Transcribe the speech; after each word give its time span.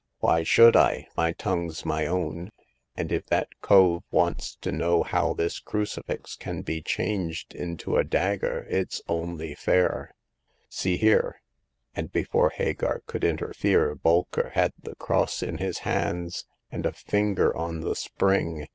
Why 0.17 0.41
should 0.41 0.75
I? 0.75 1.05
My 1.15 1.31
tongue's 1.31 1.85
my 1.85 2.07
own, 2.07 2.49
and 2.97 3.11
if 3.11 3.27
that 3.27 3.49
cove 3.61 4.01
wants 4.09 4.55
to 4.61 4.71
know 4.71 5.03
how 5.03 5.35
this 5.35 5.59
crucifix 5.59 6.35
can 6.35 6.63
be 6.63 6.81
changed 6.81 7.53
into 7.53 7.97
a 7.97 8.03
dagger, 8.03 8.65
it's 8.67 9.03
only 9.07 9.53
fair. 9.53 10.15
See 10.69 10.97
here!" 10.97 11.39
and 11.95 12.11
before 12.11 12.49
Hagar 12.49 13.03
could 13.05 13.23
interfere 13.23 13.93
Bolker 13.95 14.49
had 14.53 14.73
the 14.81 14.95
cross 14.95 15.43
in 15.43 15.59
his 15.59 15.77
hands, 15.85 16.45
and 16.71 16.87
a 16.87 16.93
finger 16.93 17.55
on 17.55 17.81
the 17.81 17.93
spring. 17.95 18.65